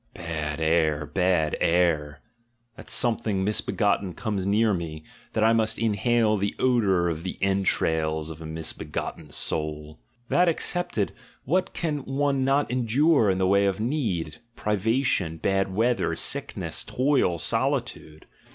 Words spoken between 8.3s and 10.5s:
of a misbegotten soul! —■ That